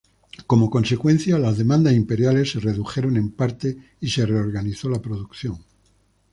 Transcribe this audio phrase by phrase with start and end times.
[0.47, 5.63] Como consecuencia, las demandas imperiales se redujeron en parte, y se reorganizó la producción.